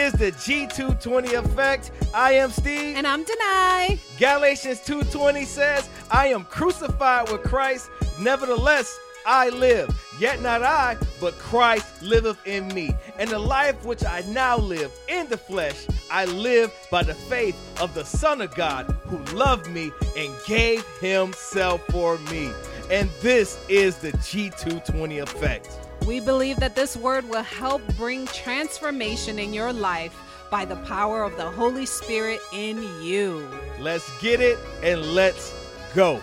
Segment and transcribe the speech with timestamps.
[0.00, 1.90] is the G220 effect.
[2.14, 2.96] I am Steve.
[2.96, 3.98] And I'm Denai.
[4.18, 9.88] Galatians 2:20 says, "I am crucified with Christ, nevertheless I live.
[10.18, 12.94] Yet not I, but Christ liveth in me.
[13.18, 17.56] And the life which I now live in the flesh, I live by the faith
[17.78, 22.50] of the Son of God who loved me and gave himself for me."
[22.90, 25.68] And this is the G220 effect.
[26.06, 30.16] We believe that this word will help bring transformation in your life
[30.50, 33.48] by the power of the Holy Spirit in you.
[33.78, 35.54] Let's get it and let's
[35.94, 36.20] go.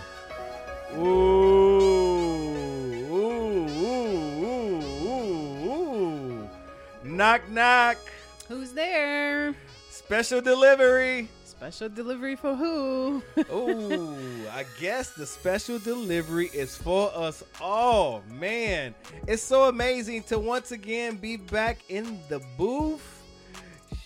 [0.94, 1.04] Ooh,
[3.10, 6.50] ooh, ooh, ooh, ooh.
[7.04, 7.96] Knock, knock.
[8.48, 9.54] Who's there?
[9.90, 11.28] Special delivery.
[11.58, 13.20] Special delivery for who?
[13.52, 14.16] Ooh,
[14.52, 18.22] I guess the special delivery is for us all.
[18.30, 18.94] Man,
[19.26, 23.17] it's so amazing to once again be back in the booth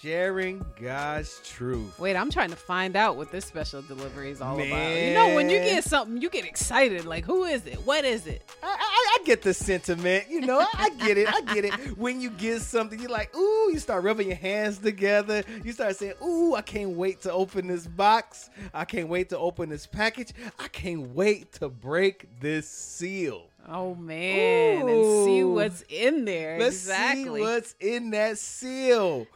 [0.03, 1.97] sharing God's truth.
[1.99, 4.97] Wait, I'm trying to find out what this special delivery is all about.
[4.97, 7.05] You know, when you get something, you get excited.
[7.05, 7.77] Like, who is it?
[7.87, 8.43] What is it?
[8.63, 10.67] I, I, I get the sentiment, you know.
[10.75, 11.33] I get it.
[11.33, 11.73] I get it.
[12.03, 15.45] When you get something, you're like, ooh, you start rubbing your hands together.
[15.63, 18.51] You start saying, ooh, I can't wait to open this box.
[18.75, 20.33] I can't wait to open this package.
[20.59, 23.45] I can't wait to break this seal.
[23.69, 26.59] Oh man, and see what's in there.
[26.59, 27.25] Let's exactly.
[27.25, 29.29] see what's in that seal.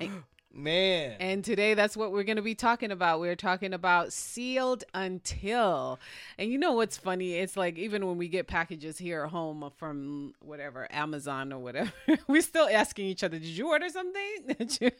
[0.57, 1.17] Man.
[1.21, 3.21] And today, that's what we're going to be talking about.
[3.21, 6.01] We're talking about sealed until.
[6.39, 7.35] And you know what's funny?
[7.35, 11.93] It's like even when we get packages here at home from whatever, Amazon or whatever,
[12.27, 14.23] we're still asking each other, Did you order something?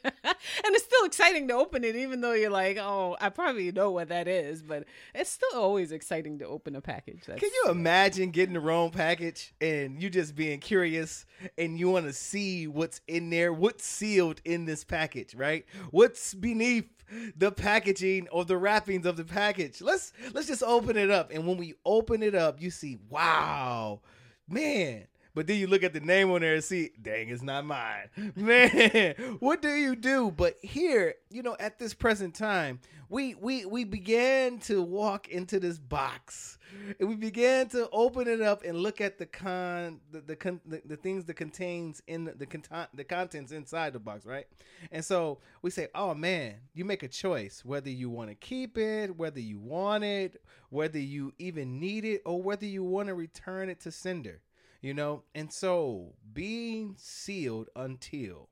[0.63, 3.91] And it's still exciting to open it, even though you're like, Oh, I probably know
[3.91, 4.61] what that is.
[4.61, 7.23] But it's still always exciting to open a package.
[7.25, 11.25] That's, Can you imagine getting the wrong package and you just being curious
[11.57, 15.46] and you want to see what's in there, what's sealed in this package, right?
[15.91, 16.89] What's beneath
[17.35, 19.81] the packaging or the wrappings of the package?
[19.81, 21.31] Let's let's just open it up.
[21.31, 24.01] And when we open it up, you see, wow,
[24.47, 25.07] man.
[25.37, 28.09] But then you look at the name on there and see, dang, it's not mine.
[28.35, 30.31] Man, what do you do?
[30.31, 35.59] But here, you know, at this present time, we we we began to walk into
[35.59, 36.57] this box.
[36.99, 40.59] And we began to open it up and look at the con the the, con,
[40.65, 44.47] the, the things that contains in the the, the contents inside the box, right?
[44.91, 48.77] And so we say, "Oh man, you make a choice whether you want to keep
[48.77, 53.15] it, whether you want it, whether you even need it or whether you want to
[53.15, 54.41] return it to sender."
[54.81, 55.23] You know?
[55.33, 58.49] And so, being sealed until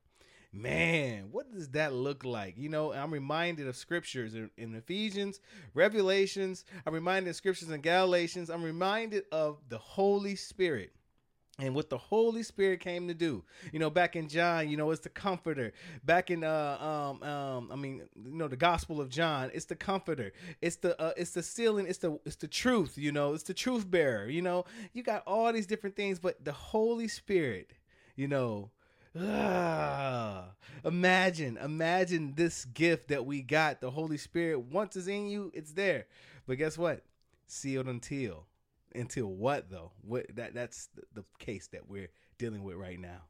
[0.56, 2.58] Man, what does that look like?
[2.58, 5.42] You know, I'm reminded of scriptures in, Ephesians,
[5.74, 6.64] Revelations.
[6.86, 8.50] I'm reminded of scriptures in Galatians.
[8.50, 10.94] I'm reminded of the Holy Spirit
[11.60, 13.44] and what the Holy Spirit came to do.
[13.74, 15.74] You know, back in John, you know, it's the comforter.
[16.06, 19.76] Back in uh um um I mean, you know, the Gospel of John, it's the
[19.76, 20.32] comforter.
[20.62, 23.54] It's the uh, it's the sealing, it's the it's the truth, you know, it's the
[23.54, 24.64] truth bearer, you know.
[24.94, 27.72] You got all these different things, but the Holy Spirit,
[28.16, 28.70] you know,
[29.18, 30.52] Ah,
[30.84, 33.80] imagine, imagine this gift that we got.
[33.82, 36.06] The Holy Spirit, once it's in you, it's there.
[36.48, 37.04] But guess what?
[37.48, 38.46] Sealed until.
[38.94, 39.92] Until what though?
[40.02, 43.24] What that that's the, case that we're dealing with right now.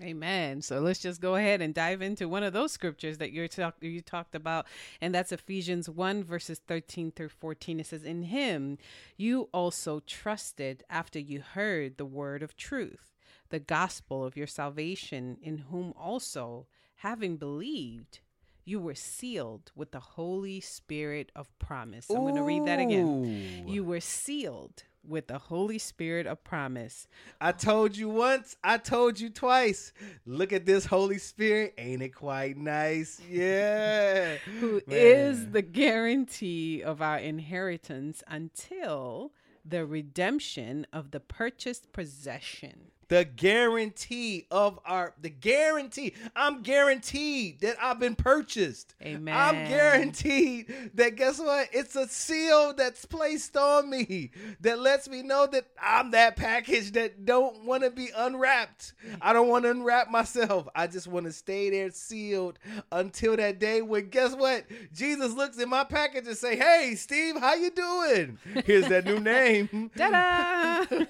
[0.00, 0.62] Amen.
[0.62, 3.82] So let's just go ahead and dive into one of those scriptures that you're talk-
[3.82, 4.66] you talked about,
[5.00, 7.80] and that's Ephesians 1, verses 13 through 14.
[7.80, 8.78] It says, In him
[9.16, 13.17] you also trusted after you heard the word of truth,
[13.50, 16.66] the gospel of your salvation, in whom also,
[16.96, 18.20] having believed,
[18.64, 22.06] you were sealed with the Holy Spirit of promise.
[22.10, 23.64] I'm going to read that again.
[23.66, 27.08] You were sealed with the Holy Spirit of promise.
[27.40, 29.92] I told you once, I told you twice.
[30.26, 31.74] Look at this Holy Spirit.
[31.78, 33.20] Ain't it quite nice?
[33.28, 34.36] Yeah.
[34.60, 35.52] who is Man.
[35.52, 39.32] the guarantee of our inheritance until
[39.64, 42.90] the redemption of the purchased possession.
[43.08, 49.34] The guarantee of our the guarantee i'm guaranteed that i've been purchased Amen.
[49.36, 55.22] i'm guaranteed that guess what it's a seal that's placed on me that lets me
[55.22, 59.70] know that i'm that package that don't want to be unwrapped i don't want to
[59.70, 62.58] unwrap myself i just want to stay there sealed
[62.92, 67.36] until that day when guess what jesus looks in my package and say hey steve
[67.38, 70.84] how you doing here's that new name Ta-da!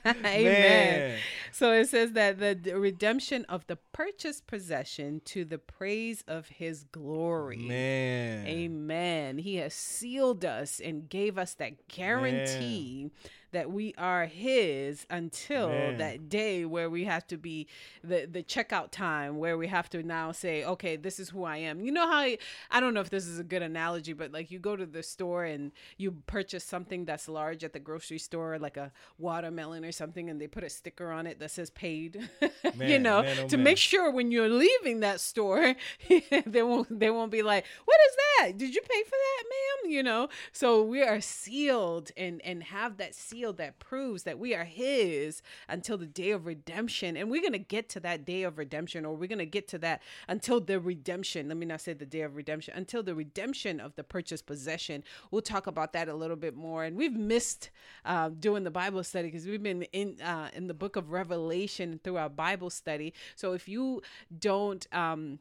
[0.24, 0.44] Amen.
[0.44, 1.18] Man.
[1.52, 6.84] So it says that the redemption of the purchased possession to the praise of his
[6.84, 7.58] glory.
[7.58, 9.38] man Amen.
[9.38, 13.10] He has sealed us and gave us that guarantee
[13.52, 15.98] that we are his until Man.
[15.98, 17.66] that day where we have to be
[18.02, 21.56] the the checkout time where we have to now say okay this is who i
[21.56, 22.38] am you know how I,
[22.70, 25.02] I don't know if this is a good analogy but like you go to the
[25.02, 29.92] store and you purchase something that's large at the grocery store like a watermelon or
[29.92, 32.28] something and they put a sticker on it that says paid
[32.78, 33.64] you know man, oh, to man.
[33.64, 35.74] make sure when you're leaving that store
[36.46, 39.92] they won't they won't be like what is that did you pay for that ma'am
[39.92, 44.54] you know so we are sealed and and have that seal that proves that we
[44.54, 47.16] are his until the day of redemption.
[47.16, 49.66] And we're going to get to that day of redemption or we're going to get
[49.68, 51.48] to that until the redemption.
[51.48, 55.02] Let me not say the day of redemption until the redemption of the purchased possession.
[55.30, 56.84] We'll talk about that a little bit more.
[56.84, 57.70] And we've missed
[58.04, 62.00] uh, doing the bible study because we've been in uh, in the book of revelation
[62.04, 63.14] through our bible study.
[63.36, 64.02] So if you
[64.38, 65.38] don't um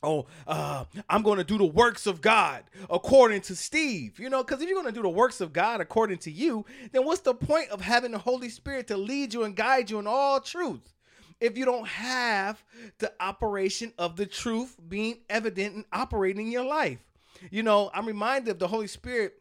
[0.03, 4.43] oh uh, i'm going to do the works of god according to steve you know
[4.43, 7.23] because if you're going to do the works of god according to you then what's
[7.23, 10.39] the point of having the holy spirit to lead you and guide you in all
[10.41, 10.93] truth
[11.41, 12.63] if you don't have
[12.99, 16.99] the operation of the truth being evident and operating in your life?
[17.51, 19.35] You know i'm reminded of the holy spirit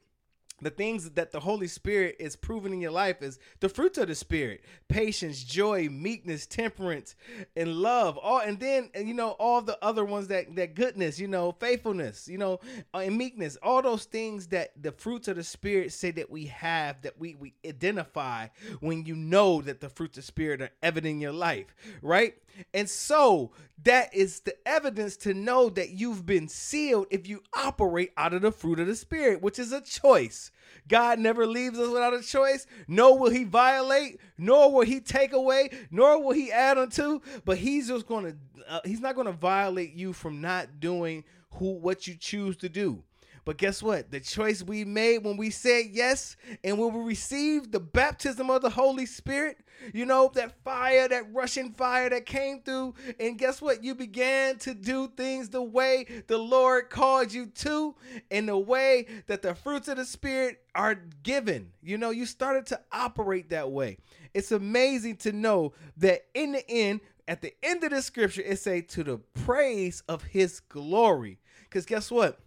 [0.62, 4.08] the things that the Holy Spirit is proving in your life is the fruits of
[4.08, 7.16] the Spirit: patience, joy, meekness, temperance,
[7.56, 8.18] and love.
[8.18, 12.28] All and then you know all the other ones that that goodness, you know, faithfulness,
[12.28, 12.60] you know,
[12.94, 13.58] uh, and meekness.
[13.62, 17.36] All those things that the fruits of the Spirit say that we have that we
[17.36, 18.48] we identify
[18.80, 22.36] when you know that the fruits of the Spirit are evident in your life, right?
[22.74, 23.52] And so
[23.84, 28.42] that is the evidence to know that you've been sealed if you operate out of
[28.42, 30.45] the fruit of the Spirit, which is a choice.
[30.88, 35.34] God never leaves us without a choice, nor will he violate, nor will he take
[35.34, 38.36] away, nor will he add unto, but he's just going to
[38.68, 42.70] uh, he's not going to violate you from not doing who what you choose to
[42.70, 43.04] do.
[43.46, 44.10] But guess what?
[44.10, 48.64] The choice we made when we said yes and when we received the baptism of
[48.64, 49.60] the Holy Spirit,
[49.94, 52.96] you know, that fire, that rushing fire that came through.
[53.20, 53.84] And guess what?
[53.84, 57.96] You began to do things the way the Lord called you to,
[58.32, 61.72] in the way that the fruits of the Spirit are given.
[61.84, 64.00] You know, you started to operate that way.
[64.34, 68.58] It's amazing to know that in the end, at the end of the scripture, it
[68.58, 71.40] say to the praise of his glory.
[71.64, 72.40] Because guess what?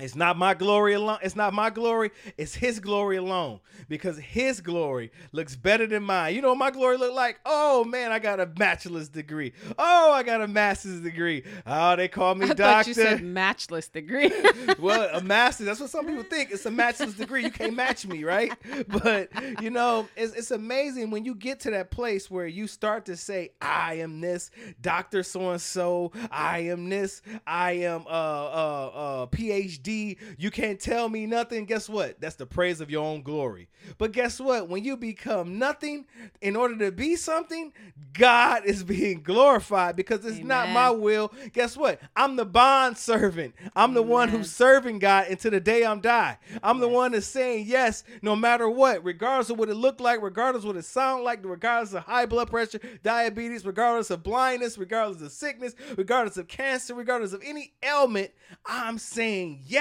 [0.00, 1.18] It's not my glory alone.
[1.22, 2.10] It's not my glory.
[2.36, 3.60] It's his glory alone.
[3.88, 6.34] Because his glory looks better than mine.
[6.34, 7.40] You know what my glory look like?
[7.44, 9.52] Oh man, I got a bachelor's degree.
[9.78, 11.42] Oh, I got a master's degree.
[11.66, 12.62] Oh, they call me I doctor.
[12.64, 14.30] thought you said matchless degree.
[14.78, 16.50] well, a master's, that's what some people think.
[16.50, 17.42] It's a matchless degree.
[17.44, 18.52] You can't match me, right?
[18.88, 19.30] But,
[19.62, 23.16] you know, it's, it's amazing when you get to that place where you start to
[23.16, 25.22] say, I am this, Dr.
[25.22, 30.18] So and so, I am this, I am uh, uh, uh, PhD D.
[30.38, 31.64] You can't tell me nothing.
[31.64, 32.20] Guess what?
[32.20, 33.68] That's the praise of your own glory.
[33.98, 34.68] But guess what?
[34.68, 36.06] When you become nothing
[36.40, 37.72] in order to be something,
[38.12, 41.32] God is being glorified because it's not my will.
[41.52, 42.00] Guess what?
[42.14, 43.54] I'm the bond servant.
[43.74, 46.38] I'm the one who's serving God until the day I'm die.
[46.62, 50.22] I'm the one that's saying yes no matter what, regardless of what it looked like,
[50.22, 54.78] regardless of what it sound like, regardless of high blood pressure, diabetes, regardless of blindness,
[54.78, 58.30] regardless of sickness, regardless of cancer, regardless of any ailment,
[58.64, 59.79] I'm saying yes.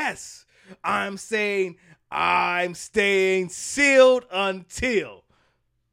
[0.83, 1.77] I'm saying
[2.11, 5.23] I'm staying sealed until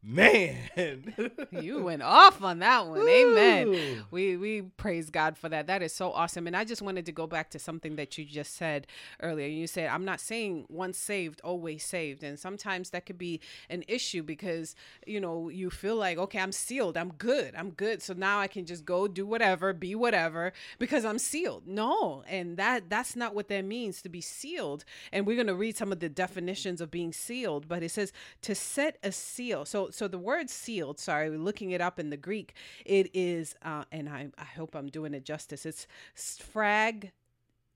[0.06, 1.14] man.
[1.50, 3.08] You went off on that one.
[3.08, 4.04] Amen.
[4.10, 5.66] We we praise God for that.
[5.68, 6.46] That is so awesome.
[6.46, 8.86] And I just wanted to go back to something that you just said
[9.22, 9.48] earlier.
[9.48, 12.22] You said I'm not saying once saved always saved.
[12.22, 14.74] And sometimes that could be an issue because,
[15.06, 16.96] you know, you feel like, okay, I'm sealed.
[16.96, 17.54] I'm good.
[17.56, 18.02] I'm good.
[18.02, 21.66] So now I can just go do whatever, be whatever because I'm sealed.
[21.66, 22.22] No.
[22.28, 24.84] And that that's not what that means to be sealed.
[25.12, 28.12] And we're going to read some of the definitions of being sealed, but it says
[28.42, 29.64] to set a seal.
[29.64, 32.54] So so the word sealed, sorry, looking it up in the Greek.
[32.84, 35.66] It is uh and I I hope I'm doing it justice.
[35.66, 35.86] It's
[36.16, 37.10] sfrag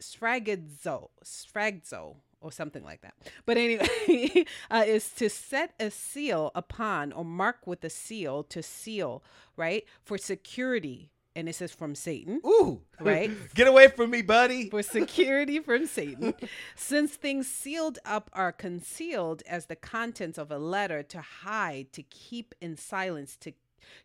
[0.00, 3.14] sfragidzo, sfragzo or something like that.
[3.44, 8.62] But anyway, uh, is to set a seal upon or mark with a seal to
[8.62, 9.22] seal,
[9.56, 9.84] right?
[10.04, 11.10] For security.
[11.37, 12.40] And it says from Satan.
[12.44, 12.80] Ooh.
[12.99, 13.30] Right.
[13.54, 14.68] Get away from me, buddy.
[14.68, 16.34] for security from Satan,
[16.75, 22.02] since things sealed up are concealed as the contents of a letter to hide, to
[22.02, 23.52] keep in silence, to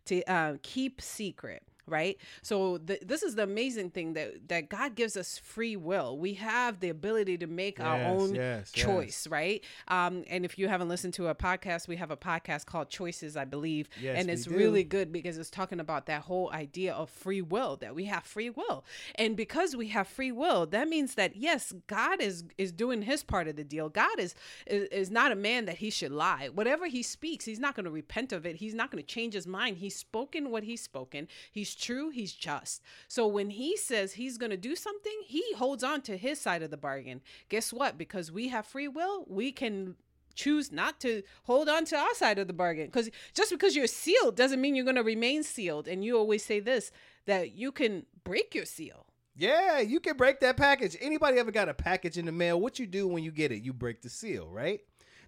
[0.06, 1.64] to uh, keep secret.
[1.88, 6.18] Right, so the, this is the amazing thing that that God gives us free will.
[6.18, 9.64] We have the ability to make our own yes, choice, right?
[9.88, 13.38] Um, and if you haven't listened to a podcast, we have a podcast called Choices,
[13.38, 17.10] I believe, Yes, and it's really good because it's talking about that whole idea of
[17.10, 18.84] free will that we have free will.
[19.16, 23.24] And because we have free will that means that yes god is is doing his
[23.24, 23.90] part of the deal.
[23.90, 24.34] God is
[24.66, 26.50] is, is not a man that he should lie.
[26.54, 28.56] Whatever he speaks he's not going to repent of it.
[28.58, 29.78] He's not going to change his mind.
[29.78, 31.28] He's spoken what he's spoken.
[31.52, 35.84] He's true he's just so when he says he's going to do something he holds
[35.84, 39.52] on to his side of the bargain guess what because we have free will we
[39.52, 39.96] can
[40.34, 43.88] choose not to hold on to our side of the bargain because just because you're
[43.88, 46.92] sealed doesn't mean you're going to remain sealed and you always say this
[47.26, 49.06] that you can break your seal
[49.38, 50.96] Yeah, you can break that package.
[51.02, 52.60] Anybody ever got a package in the mail?
[52.60, 53.64] What you do when you get it?
[53.64, 54.80] You break the seal, right?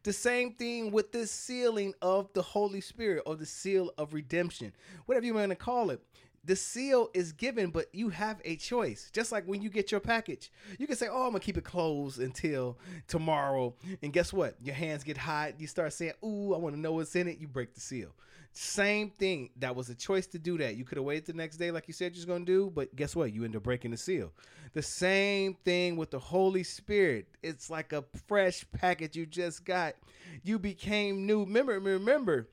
[0.04, 4.72] The same thing with this sealing of the Holy Spirit or the seal of redemption,
[5.06, 6.02] whatever you want to call it.
[6.48, 9.12] The seal is given, but you have a choice.
[9.12, 10.50] Just like when you get your package,
[10.80, 14.56] you can say, "Oh, I'm gonna keep it closed until tomorrow." And guess what?
[14.64, 15.60] Your hands get hot.
[15.60, 18.16] You start saying, "Ooh, I want to know what's in it." You break the seal.
[18.54, 19.50] Same thing.
[19.58, 20.78] That was a choice to do that.
[20.78, 23.14] You could have waited the next day, like you said you're gonna do, but guess
[23.14, 23.34] what?
[23.34, 24.32] You end up breaking the seal.
[24.72, 27.28] The same thing with the Holy Spirit.
[27.44, 29.96] It's like a fresh package you just got.
[30.44, 31.42] You became new.
[31.42, 32.48] Remember, remember.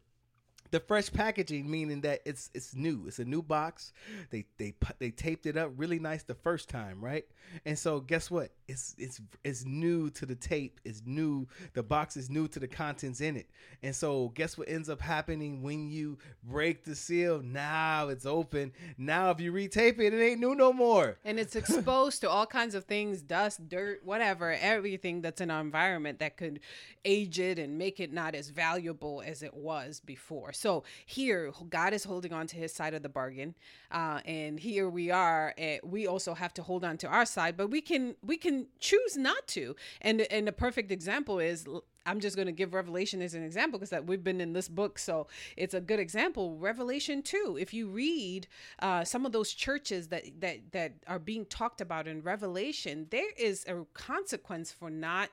[0.75, 3.05] The fresh packaging meaning that it's it's new.
[3.07, 3.93] It's a new box.
[4.31, 7.25] They they they taped it up really nice the first time, right?
[7.65, 8.51] And so guess what?
[8.67, 10.81] It's it's it's new to the tape.
[10.85, 11.47] It's new.
[11.75, 13.47] The box is new to the contents in it.
[13.85, 17.41] And so guess what ends up happening when you break the seal?
[17.41, 18.73] Now it's open.
[18.99, 21.19] Now if you retape it, it ain't new no more.
[21.25, 25.61] and it's exposed to all kinds of things dust dirt whatever everything that's in our
[25.61, 26.59] environment that could
[27.05, 31.93] age it and make it not as valuable as it was before so here god
[31.93, 33.55] is holding on to his side of the bargain
[33.91, 37.55] uh, and here we are and we also have to hold on to our side
[37.55, 41.67] but we can we can choose not to and and the perfect example is
[42.07, 44.69] I'm just going to give Revelation as an example because that we've been in this
[44.69, 46.57] book, so it's a good example.
[46.59, 47.57] Revelation two.
[47.59, 48.47] If you read
[48.81, 53.31] uh, some of those churches that that that are being talked about in Revelation, there
[53.39, 55.31] is a consequence for not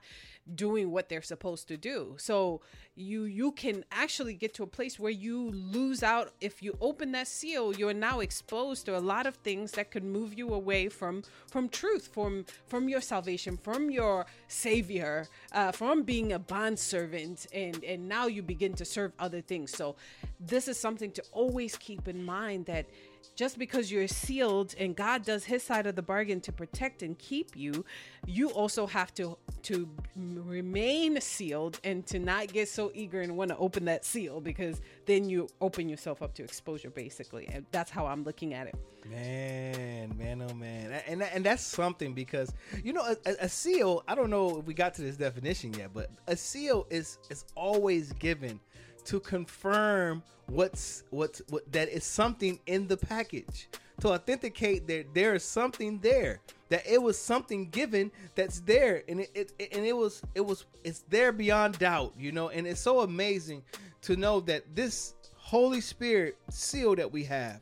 [0.54, 2.14] doing what they're supposed to do.
[2.18, 2.60] So
[2.94, 7.12] you you can actually get to a place where you lose out if you open
[7.12, 7.72] that seal.
[7.74, 11.68] You're now exposed to a lot of things that could move you away from from
[11.68, 17.82] truth, from from your salvation, from your Savior, uh, from being a bond servant, and
[17.84, 19.70] and now you begin to serve other things.
[19.70, 19.96] So
[20.40, 22.86] this is something to always keep in mind that
[23.34, 27.18] just because you're sealed and God does his side of the bargain to protect and
[27.18, 27.84] keep you,
[28.26, 33.50] you also have to to remain sealed and to not get so eager and want
[33.50, 37.48] to open that seal because then you open yourself up to exposure basically.
[37.52, 38.74] And that's how I'm looking at it.
[39.08, 42.52] Man, man, oh man, and and, that's something because
[42.84, 44.04] you know a- a seal.
[44.06, 47.44] I don't know if we got to this definition yet, but a seal is is
[47.56, 48.60] always given
[49.04, 53.68] to confirm what's what's what that is something in the package.
[54.00, 56.40] to authenticate that there is something there
[56.70, 60.64] that it was something given that's there and it, it and it was it was
[60.82, 63.62] it's there beyond doubt you know and it's so amazing
[64.00, 67.60] to know that this holy spirit seal that we have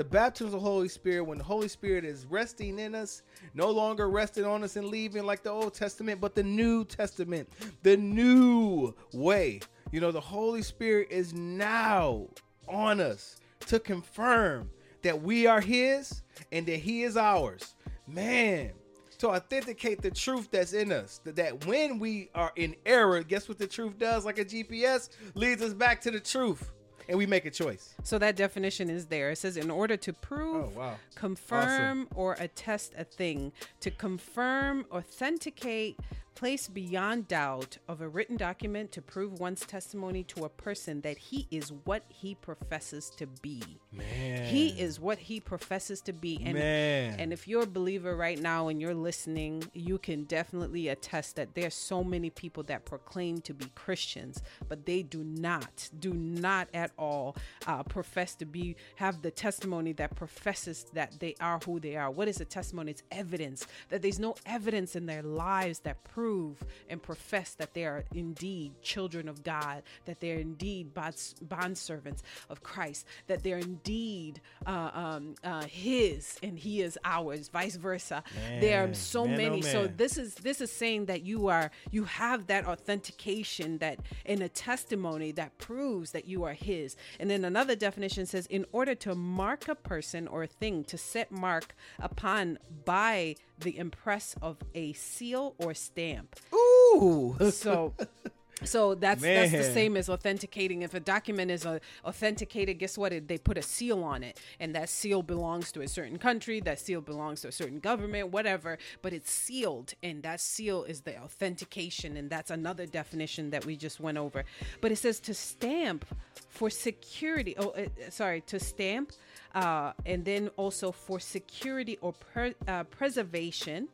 [0.00, 3.20] the baptism of the holy spirit when the holy spirit is resting in us
[3.52, 7.46] no longer resting on us and leaving like the old testament but the new testament
[7.82, 9.60] the new way.
[9.92, 12.28] You know the holy spirit is now
[12.66, 14.70] on us to confirm
[15.02, 17.74] that we are his and that he is ours.
[18.06, 18.70] Man
[19.18, 23.58] to authenticate the truth that's in us that, when we are in error guess what
[23.58, 24.24] the truth does?
[24.24, 26.72] Like a gps leads us back to the truth
[27.10, 29.30] and we make a choice So that definition is there.
[29.32, 30.94] It says, in order to prove, Oh, wow.
[31.16, 35.98] confirm, or attest a thing, to confirm, authenticate,
[36.34, 41.18] place beyond doubt of a written document to prove one's testimony to a person that
[41.18, 43.62] he is what he professes to be.
[43.92, 46.40] man He is what he professes to be.
[46.44, 47.16] And, Man.
[47.18, 51.54] and if you're a believer right now and you're listening, you can definitely attest that
[51.54, 56.68] there's so many people that proclaim to be Christians, but they do not, do not
[56.72, 61.80] at all uh, profess to be, have the testimony that professes that they are who
[61.80, 62.10] they are.
[62.10, 62.92] What is a testimony?
[62.92, 67.86] It's evidence that there's no evidence in their lives that prove and profess that they
[67.86, 74.42] are indeed children of God, that they're indeed bonds, bondservants of Christ, that they're indeed
[74.66, 78.22] uh, um, uh, His and He is ours, vice versa.
[78.60, 79.62] there are so man, oh many.
[79.62, 84.42] so this is this is saying that you are you have that authentication that in
[84.42, 86.96] a testimony that proves that you are His.
[87.18, 90.98] And then another definition says, in order to mark a person or a thing, to
[90.98, 96.36] set mark upon by the impress of a seal or stamp.
[96.54, 97.94] ooh So
[98.64, 100.82] so that's that's the same as authenticating.
[100.82, 103.12] If a document is uh, authenticated, guess what?
[103.12, 106.60] It, they put a seal on it, and that seal belongs to a certain country.
[106.60, 108.78] That seal belongs to a certain government, whatever.
[109.02, 113.76] But it's sealed, and that seal is the authentication, and that's another definition that we
[113.76, 114.44] just went over.
[114.80, 116.04] But it says to stamp
[116.48, 117.54] for security.
[117.58, 119.12] Oh, uh, sorry, to stamp,
[119.54, 123.88] uh, and then also for security or per, uh, preservation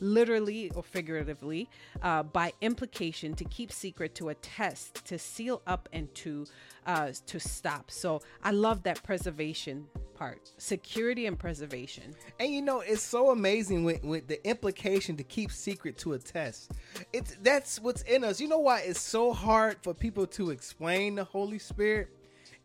[0.00, 1.68] literally or figuratively,
[2.02, 6.46] uh, by implication, to keep secret, to attest, to seal up, and to
[6.86, 7.90] uh, to stop.
[7.90, 12.14] So I love that preservation part, security and preservation.
[12.38, 16.18] And you know, it's so amazing with, with the implication to keep secret to a
[16.18, 16.72] test.
[17.12, 18.40] It's that's what's in us.
[18.40, 22.08] You know why it's so hard for people to explain the Holy Spirit?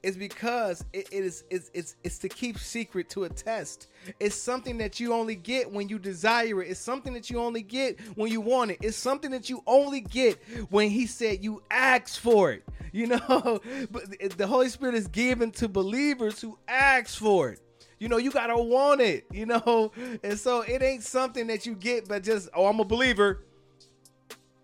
[0.01, 3.87] It's because it, it is it's, it's it's to keep secret to a test.
[4.19, 6.69] It's something that you only get when you desire it.
[6.69, 8.77] It's something that you only get when you want it.
[8.81, 12.63] It's something that you only get when he said you ask for it.
[12.91, 13.59] You know,
[13.91, 17.59] but the Holy Spirit is given to believers who ask for it
[17.99, 19.91] you know, you gotta want it, you know,
[20.23, 23.43] and so it ain't something that you get, but just oh, I'm a believer.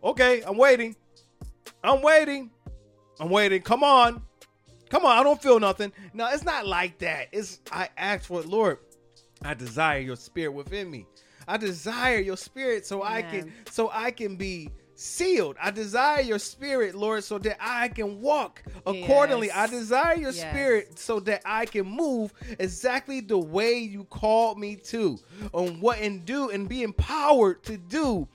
[0.03, 0.95] Okay, I'm waiting.
[1.83, 2.49] I'm waiting.
[3.19, 3.61] I'm waiting.
[3.61, 4.21] Come on,
[4.95, 5.17] come on.
[5.17, 5.91] I don't feel nothing.
[6.13, 7.27] No, it's not like that.
[7.31, 8.77] It's I ask for it, Lord.
[9.43, 11.05] I desire your spirit within me.
[11.47, 15.57] I desire your spirit so I can so I can be sealed.
[15.61, 19.51] I desire your spirit, Lord, so that I can walk accordingly.
[19.51, 20.49] I desire your Yes.
[20.49, 25.19] spirit so that I can move exactly the way you called me to,
[25.51, 28.27] on what and do and be empowered to do,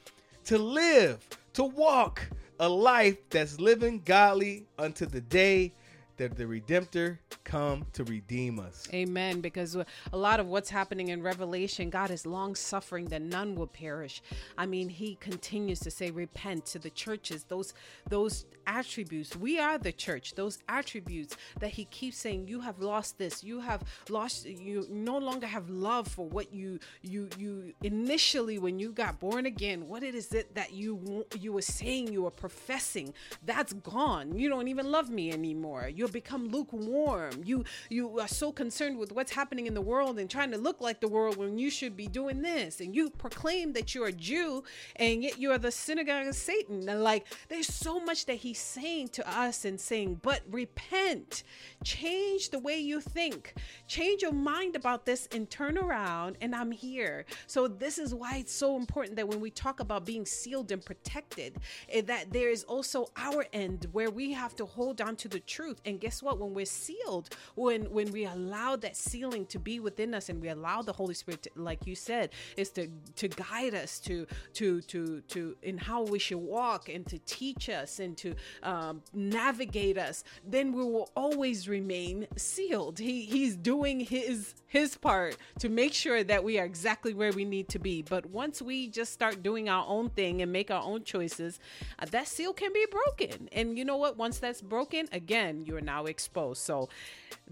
[0.45, 2.29] to live, to walk
[2.61, 5.73] a life that's living godly unto the day
[6.21, 8.87] that the Redemptor come to redeem us.
[8.93, 9.41] Amen.
[9.41, 13.67] Because a lot of what's happening in Revelation, God is long suffering that none will
[13.67, 14.21] perish.
[14.59, 17.45] I mean, He continues to say, "Repent" to the churches.
[17.45, 17.73] Those
[18.07, 19.35] those attributes.
[19.35, 20.35] We are the church.
[20.35, 23.43] Those attributes that He keeps saying, "You have lost this.
[23.43, 24.45] You have lost.
[24.45, 29.47] You no longer have love for what you you you initially when you got born
[29.47, 29.89] again.
[29.89, 33.15] What it is it that you you were saying you were professing?
[33.47, 34.39] That's gone.
[34.39, 35.89] You don't even love me anymore.
[35.89, 37.43] You've become lukewarm.
[37.45, 40.81] You you are so concerned with what's happening in the world and trying to look
[40.81, 42.81] like the world when you should be doing this.
[42.81, 44.63] And you proclaim that you're a Jew
[44.97, 46.89] and yet you are the synagogue of Satan.
[46.89, 51.43] And like there's so much that he's saying to us and saying, but repent,
[51.85, 53.55] change the way you think,
[53.87, 57.25] change your mind about this and turn around and I'm here.
[57.47, 60.85] So this is why it's so important that when we talk about being sealed and
[60.85, 61.57] protected,
[61.89, 65.41] eh, that there is also our end where we have to hold on to the
[65.41, 66.39] truth and guess what?
[66.39, 70.49] When we're sealed, when when we allow that sealing to be within us, and we
[70.49, 74.81] allow the Holy Spirit, to, like you said, is to to guide us to to
[74.83, 79.99] to to in how we should walk and to teach us and to um, navigate
[79.99, 82.99] us, then we will always remain sealed.
[82.99, 87.45] He he's doing his his part to make sure that we are exactly where we
[87.45, 88.03] need to be.
[88.03, 91.59] But once we just start doing our own thing and make our own choices,
[91.99, 93.49] uh, that seal can be broken.
[93.53, 94.17] And you know what?
[94.17, 96.63] Once that's broken, again, you're now exposed.
[96.63, 96.89] So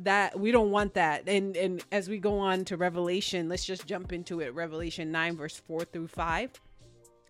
[0.00, 1.28] that we don't want that.
[1.28, 4.54] And and as we go on to Revelation, let's just jump into it.
[4.54, 6.60] Revelation 9 verse 4 through 5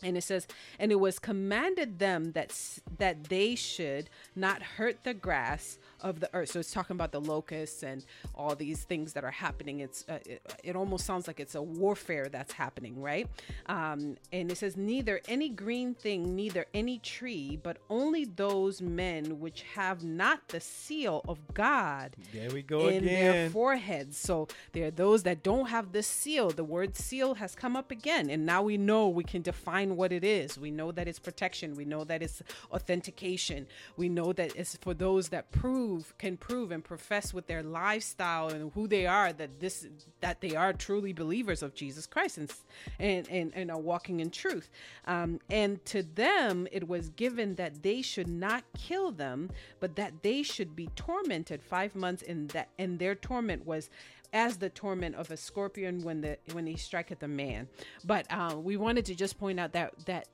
[0.03, 0.47] and it says
[0.79, 2.53] and it was commanded them that
[2.99, 6.51] that they should not hurt the grass of the earth.
[6.51, 9.81] So it's talking about the locusts and all these things that are happening.
[9.81, 13.29] It's uh, it, it, almost sounds like it's a warfare that's happening right?
[13.67, 19.41] Um, and it says neither any green thing neither any tree but only those men
[19.41, 23.05] which have not the seal of god there we go in again.
[23.05, 24.17] their foreheads.
[24.17, 26.51] So there are those that don't have the seal.
[26.51, 30.13] The word seal has come up again and now we know we can define what
[30.13, 34.55] it is we know that it's protection we know that it's authentication we know that
[34.57, 39.07] it's for those that prove can prove and profess with their lifestyle and who they
[39.07, 39.87] are that this
[40.21, 42.53] that they are truly believers of Jesus Christ and
[42.99, 44.71] and and, and are walking in truth.
[45.07, 50.23] Um, and to them it was given that they should not kill them, but that
[50.23, 52.23] they should be tormented five months.
[52.23, 53.91] In that and their torment was
[54.33, 57.69] as the torment of a scorpion when the when he striketh a man.
[58.05, 60.29] But uh, we wanted to just point out that that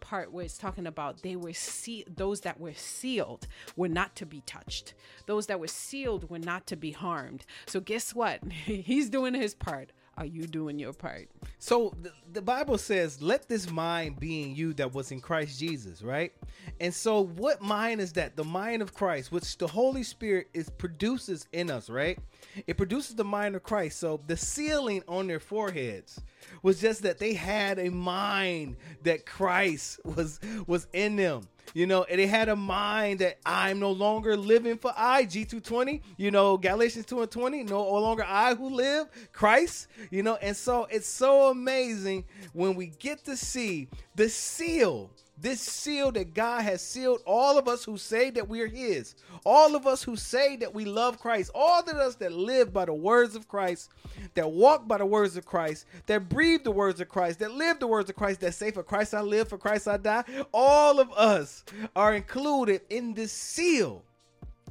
[0.00, 4.26] part where it's talking about they were see those that were sealed were not to
[4.26, 4.94] be touched.
[5.26, 7.44] Those that were sealed were not to be harmed.
[7.66, 8.40] So guess what?
[8.52, 9.90] He's doing his part.
[10.18, 11.28] Are you doing your part?
[11.58, 15.58] So the, the, Bible says, "Let this mind be in you that was in Christ
[15.58, 16.32] Jesus," right?
[16.80, 18.34] And so, what mind is that?
[18.34, 22.18] The mind of Christ, which the Holy Spirit is produces in us, right?
[22.66, 23.98] It produces the mind of Christ.
[23.98, 26.18] So the sealing on their foreheads
[26.62, 31.46] was just that they had a mind that Christ was was in them.
[31.74, 36.00] You know, and they had a mind that I'm no longer living for I, G220,
[36.16, 40.56] you know, Galatians 2 and 20, no longer I who live, Christ, you know, and
[40.56, 46.62] so it's so amazing when we get to see the seal this seal that God
[46.62, 50.16] has sealed all of us who say that we are His, all of us who
[50.16, 53.90] say that we love Christ, all of us that live by the words of Christ,
[54.34, 57.78] that walk by the words of Christ, that breathe the words of Christ, that live
[57.78, 60.24] the words of Christ, that say, For Christ I live, for Christ I die.
[60.52, 64.02] All of us are included in this seal.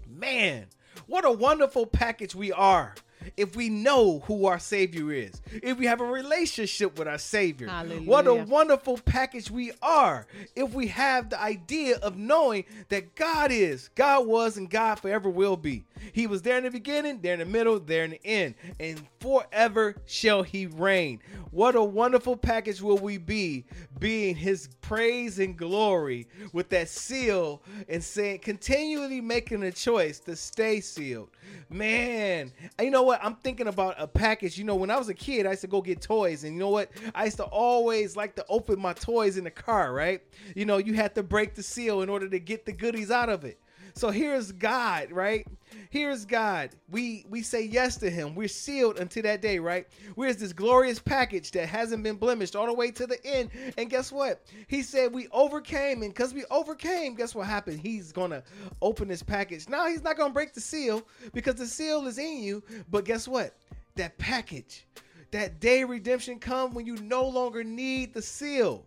[0.10, 0.66] Man,
[1.08, 2.96] what a wonderful package we are
[3.38, 7.68] if we know who our Savior is, if we have a relationship with our Savior.
[7.68, 8.10] Hallelujah.
[8.10, 13.52] What a wonderful package we are if we have the idea of knowing that God
[13.52, 15.86] is, God was, and God forever will be.
[16.14, 19.02] He was there in the beginning, there in the middle, there in the end, and
[19.20, 21.20] forever shall He reign.
[21.52, 23.66] What a wonderful package will we be,
[24.00, 30.36] being His praise and glory with that seal and saying, continually making a choice to
[30.36, 31.30] stay sealed.
[31.70, 33.15] Man, you know what?
[33.22, 34.58] I'm thinking about a package.
[34.58, 36.60] You know, when I was a kid, I used to go get toys, and you
[36.60, 36.92] know what?
[37.14, 40.22] I used to always like to open my toys in the car, right?
[40.56, 43.30] You know, you had to break the seal in order to get the goodies out
[43.30, 43.60] of it.
[43.98, 45.48] So here's God, right?
[45.90, 46.72] Here's God.
[46.92, 48.36] We we say yes to him.
[48.36, 49.88] We're sealed until that day, right?
[50.16, 53.52] Where's this glorious package that hasn't been blemished all the way to the end?
[53.78, 54.42] And guess what?
[54.68, 57.80] He said we overcame, and because we overcame, guess what happened?
[57.80, 58.44] He's gonna
[58.82, 59.70] open this package.
[59.70, 61.02] Now he's not gonna break the seal
[61.34, 62.64] because the seal is in you.
[62.92, 63.56] But guess what?
[63.96, 64.86] That package,
[65.32, 68.86] that day redemption come when you no longer need the seal.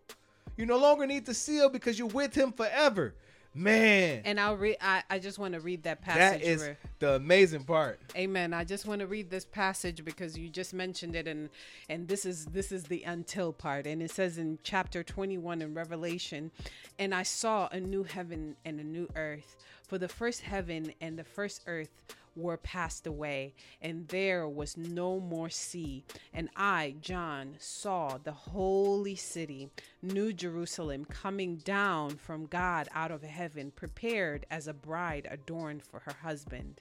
[0.59, 3.15] You no longer need the seal because you're with him forever.
[3.59, 4.23] Man.
[4.25, 6.43] And I'll read I, I just want to read that passage.
[6.43, 8.01] That is where, the amazing part.
[8.17, 8.55] Amen.
[8.55, 11.49] I just want to read this passage because you just mentioned it and
[11.89, 13.87] and this is this is the until part.
[13.87, 16.51] And it says in chapter 21 in Revelation,
[16.99, 21.19] and I saw a new heaven and a new earth, for the first heaven and
[21.19, 21.91] the first earth
[22.37, 26.05] were passed away, and there was no more sea.
[26.33, 29.71] And I, John, saw the holy city,
[30.03, 36.01] New Jerusalem, coming down from God out of heaven, prepared as a bride adorned for
[36.01, 36.81] her husband.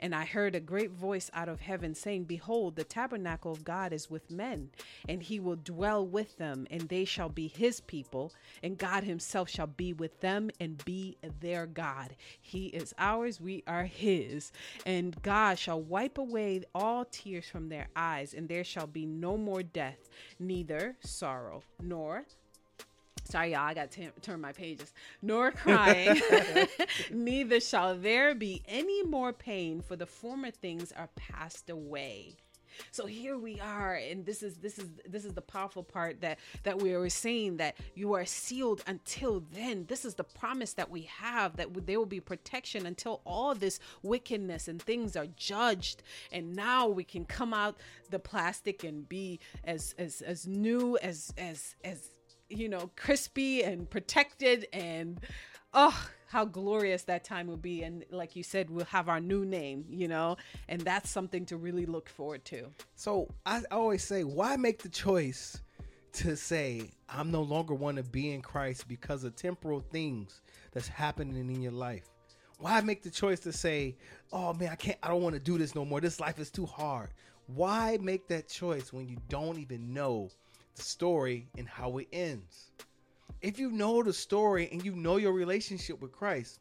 [0.00, 3.92] And I heard a great voice out of heaven saying, Behold, the tabernacle of God
[3.92, 4.70] is with men,
[5.08, 8.32] and he will dwell with them, and they shall be his people,
[8.62, 12.14] and God himself shall be with them and be their God.
[12.40, 14.52] He is ours, we are his.
[14.86, 19.36] And God shall wipe away all tears from their eyes, and there shall be no
[19.36, 20.08] more death,
[20.38, 22.24] neither sorrow, nor
[23.24, 26.18] sorry y'all i got to turn my pages nor crying
[27.10, 32.34] neither shall there be any more pain for the former things are passed away
[32.90, 36.38] so here we are and this is this is this is the powerful part that
[36.62, 39.84] that we were saying that you are sealed until then.
[39.86, 43.80] This is the promise that we have that there will be protection until all this
[44.02, 46.02] wickedness and things are judged.
[46.32, 47.76] And now we can come out
[48.10, 52.10] the plastic and be as as as new as as as
[52.48, 55.20] you know, crispy and protected and
[55.74, 57.82] oh, how glorious that time will be.
[57.82, 60.36] And like you said, we'll have our new name, you know,
[60.68, 62.66] and that's something to really look forward to.
[62.94, 65.60] So I always say, why make the choice
[66.14, 70.40] to say, I'm no longer want to be in Christ because of temporal things
[70.72, 72.04] that's happening in your life?
[72.58, 73.96] Why make the choice to say,
[74.32, 76.00] oh man, I can't, I don't want to do this no more.
[76.00, 77.10] This life is too hard.
[77.46, 80.30] Why make that choice when you don't even know
[80.78, 82.70] the story and how it ends.
[83.40, 86.60] If you know the story and you know your relationship with Christ,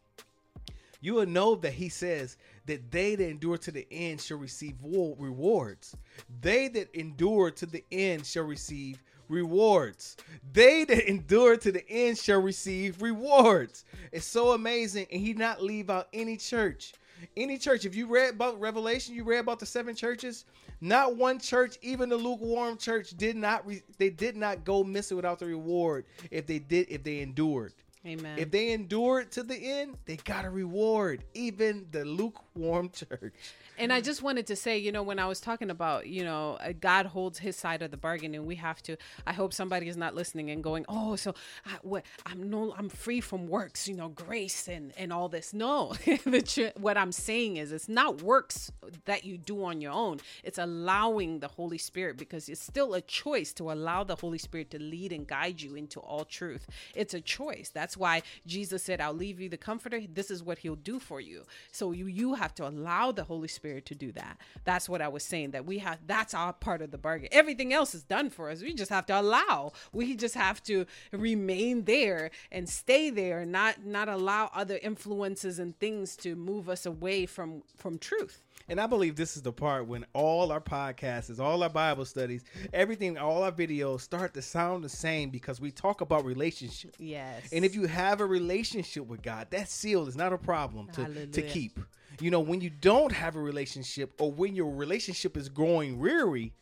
[1.02, 4.76] you will know that he says that they that endure to the end shall receive
[4.84, 5.96] rewards.
[6.42, 10.18] They that endure to the end shall receive rewards.
[10.54, 13.86] They that endure to the end shall receive rewards.
[14.12, 16.94] It's so amazing, and he not leave out any church.
[17.36, 20.46] Any church, if you read about Revelation, you read about the seven churches.
[20.80, 25.18] Not one church, even the lukewarm church, did not re- they did not go missing
[25.18, 27.74] without the reward if they did if they endured.
[28.06, 28.38] Amen.
[28.38, 31.24] If they endured to the end, they got a reward.
[31.34, 33.34] Even the lukewarm church.
[33.80, 36.58] And I just wanted to say, you know, when I was talking about, you know,
[36.62, 38.98] uh, God holds His side of the bargain, and we have to.
[39.26, 42.04] I hope somebody is not listening and going, "Oh, so I, what?
[42.26, 46.74] I'm no, I'm free from works, you know, grace and and all this." No, the,
[46.78, 48.72] what I'm saying is, it's not works
[49.06, 50.22] that you do on your own.
[50.44, 54.72] It's allowing the Holy Spirit because it's still a choice to allow the Holy Spirit
[54.72, 56.66] to lead and guide you into all truth.
[56.96, 57.70] It's a choice.
[57.72, 61.20] That's why Jesus said, "I'll leave you the Comforter." This is what He'll do for
[61.20, 61.44] you.
[61.72, 64.38] So you you have to allow the Holy Spirit to do that.
[64.64, 67.30] That's what I was saying that we have that's our part of the bargain.
[67.32, 68.62] Everything else is done for us.
[68.62, 69.74] We just have to allow.
[69.92, 75.78] We just have to remain there and stay there not not allow other influences and
[75.80, 78.44] things to move us away from from truth.
[78.70, 82.44] And I believe this is the part when all our podcasts, all our Bible studies,
[82.74, 86.96] everything, all our videos start to sound the same because we talk about relationship.
[87.00, 87.50] Yes.
[87.54, 91.28] And if you have a relationship with God, that seal is not a problem to,
[91.28, 91.80] to keep
[92.20, 96.54] you know, when you don't have a relationship or when your relationship is growing weary,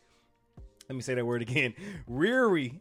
[0.88, 1.74] let me say that word again.
[2.06, 2.80] Weary.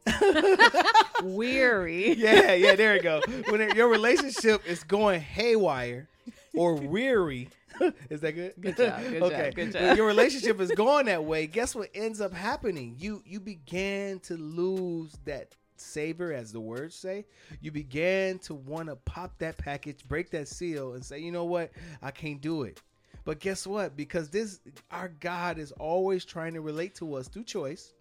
[1.24, 2.14] weary.
[2.18, 3.20] yeah, yeah, there you go.
[3.50, 6.08] When it, your relationship is going haywire
[6.58, 7.50] or weary,
[8.10, 8.54] is that good?
[8.60, 9.02] Good job.
[9.02, 9.46] Good okay.
[9.46, 9.56] job.
[9.56, 9.98] Good job.
[9.98, 12.96] Your relationship is going that way, guess what ends up happening?
[13.00, 17.26] You you began to lose that savor, as the words say,
[17.62, 21.46] you began to want to pop that package, break that seal, and say, you know
[21.46, 22.82] what, I can't do it.
[23.24, 23.98] But guess what?
[23.98, 24.60] Because this,
[24.92, 27.94] our God is always trying to relate to us through choice,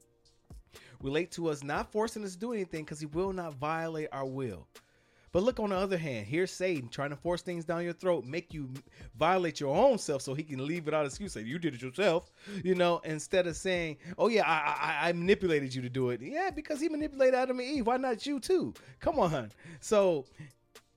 [1.00, 4.26] relate to us, not forcing us to do anything, because He will not violate our
[4.26, 4.66] will.
[5.34, 8.24] But look on the other hand, here's Satan trying to force things down your throat,
[8.24, 8.70] make you
[9.18, 11.32] violate your own self so he can leave without excuse.
[11.32, 12.30] Say you did it yourself,
[12.62, 16.20] you know, instead of saying, "Oh yeah, I, I, I manipulated you to do it."
[16.22, 17.84] Yeah, because he manipulated Adam and Eve.
[17.84, 18.74] Why not you too?
[19.00, 19.30] Come on.
[19.30, 19.52] Hun.
[19.80, 20.24] So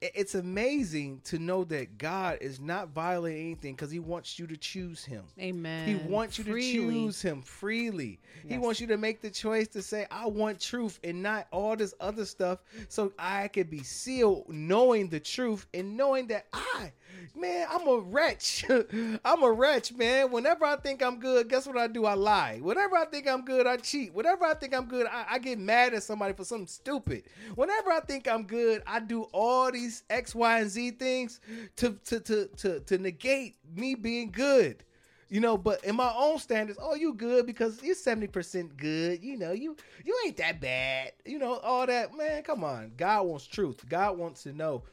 [0.01, 4.57] it's amazing to know that God is not violating anything because He wants you to
[4.57, 5.23] choose Him.
[5.39, 5.87] Amen.
[5.87, 6.67] He wants freely.
[6.67, 8.19] you to choose Him freely.
[8.43, 8.53] Yes.
[8.53, 11.75] He wants you to make the choice to say, I want truth and not all
[11.75, 16.91] this other stuff so I can be sealed knowing the truth and knowing that I
[17.35, 18.65] man, I'm a wretch.
[19.25, 20.31] I'm a wretch, man.
[20.31, 22.05] Whenever I think I'm good, guess what I do?
[22.05, 22.59] I lie.
[22.61, 24.13] Whenever I think I'm good, I cheat.
[24.13, 27.23] Whenever I think I'm good, I, I get mad at somebody for something stupid.
[27.55, 31.39] Whenever I think I'm good, I do all these X, Y, and Z things
[31.77, 34.83] to to to to, to negate me being good.
[35.29, 39.21] You know, but in my own standards, oh, you good because you're seventy percent good.
[39.21, 39.75] You know, you
[40.05, 41.11] you ain't that bad.
[41.25, 42.43] You know, all that man.
[42.43, 43.83] Come on, God wants truth.
[43.89, 44.83] God wants to know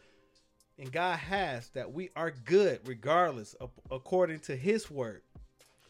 [0.79, 3.55] and God has that we are good regardless
[3.91, 5.23] according to his word.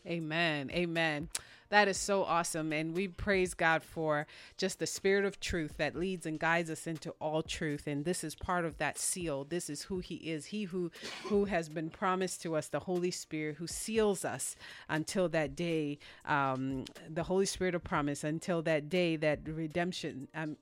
[0.07, 0.71] Amen.
[0.73, 1.29] Amen.
[1.71, 2.73] That is so awesome.
[2.73, 6.87] And we praise God for just the spirit of truth that leads and guides us
[6.87, 7.87] into all truth.
[7.87, 9.45] And this is part of that seal.
[9.45, 10.47] This is who he is.
[10.47, 10.91] He who
[11.25, 14.57] who has been promised to us, the Holy Spirit, who seals us
[14.89, 20.29] until that day, um, the Holy Spirit of promise, until that day that redemption.
[20.35, 20.57] Um,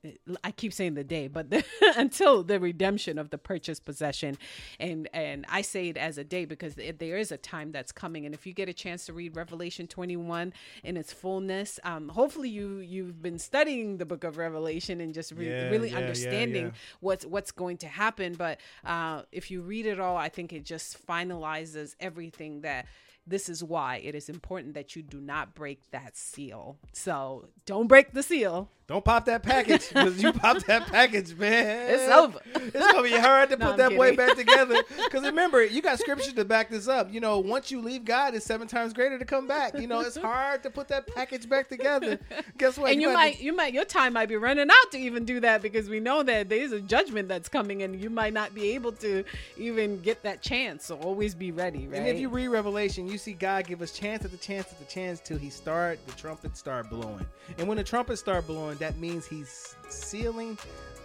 [0.45, 1.65] I keep saying the day, but the,
[1.97, 4.39] until the redemption of the purchased possession.
[4.79, 8.27] And and I say it as a day because there is a time that's coming.
[8.27, 10.53] And if you get a chance to read Revelation 21
[10.85, 11.81] in in its fullness.
[11.83, 15.91] Um, hopefully, you you've been studying the Book of Revelation and just re- Yeah, really
[15.91, 16.73] yeah, understanding yeah.
[17.01, 18.35] what's what's going to happen.
[18.35, 22.87] But uh, if you read it all, I think it just finalizes everything that.
[23.25, 26.77] This is why it is important that you do not break that seal.
[26.93, 28.69] So don't break the seal.
[28.93, 31.91] Don't pop that package because you pop that package, man.
[31.91, 32.41] It's over.
[32.55, 34.83] It's gonna be hard to No, put I'm that boy back together.
[35.05, 37.11] Because remember, you got scripture to back this up.
[37.11, 39.79] You know, once you leave God, it's seven times greater to come back.
[39.79, 42.19] You know, it's hard to put that package back together.
[42.59, 42.91] Guess what?
[42.93, 45.41] and you gonna- might you might your time might be running out to even do
[45.41, 48.73] that because we know that there's a judgment that's coming and you might not be
[48.73, 49.25] able to
[49.57, 53.17] even get that chance so always be ready right And if you read Revelation, you
[53.17, 56.13] see God give us chance after the chance after the chance till He start the
[56.13, 57.25] trumpet start blowing.
[57.59, 60.59] And when the trumpets start blowing, that means He's sealing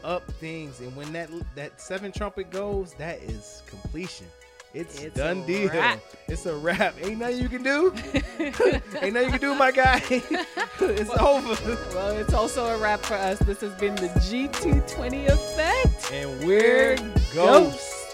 [0.04, 0.80] up things.
[0.80, 4.26] And when that that seven trumpet goes, that is completion.
[4.74, 5.70] It's, It's done a deal.
[5.70, 6.00] wrap.
[6.28, 6.94] It's a wrap.
[7.02, 7.94] Ain't nothing you can do.
[8.40, 10.02] Ain't nothing you can do, my guy.
[10.82, 11.56] it's over.
[11.96, 16.96] well it's also a wrap for us this has been the g220 effect And we're
[16.98, 17.34] Ghosts.
[17.34, 18.07] ghosts.